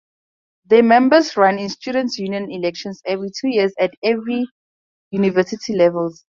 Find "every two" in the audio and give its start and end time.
3.05-3.49